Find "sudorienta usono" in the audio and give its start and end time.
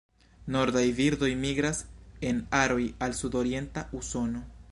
3.21-4.43